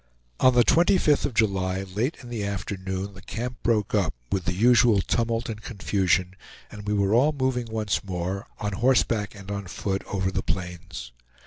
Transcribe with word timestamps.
On 0.39 0.55
the 0.55 0.63
25th 0.63 1.25
of 1.25 1.35
July, 1.35 1.83
late 1.83 2.17
in 2.23 2.29
the 2.29 2.43
afternoon, 2.43 3.13
the 3.13 3.21
camp 3.21 3.57
broke 3.61 3.93
up, 3.93 4.15
with 4.31 4.45
the 4.45 4.53
usual 4.55 4.99
tumult 4.99 5.47
and 5.47 5.61
confusion, 5.61 6.33
and 6.71 6.87
we 6.87 6.93
were 6.95 7.13
all 7.13 7.31
moving 7.33 7.67
once 7.71 8.03
more, 8.03 8.47
on 8.57 8.73
horseback 8.73 9.35
and 9.35 9.51
on 9.51 9.67
foot, 9.67 10.03
over 10.07 10.31
the 10.31 10.41
plains. 10.41 11.11